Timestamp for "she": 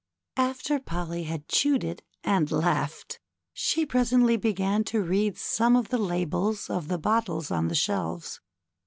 3.53-3.85